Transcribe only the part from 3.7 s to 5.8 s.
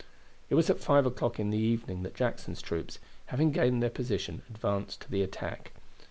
their position, advanced to the attack.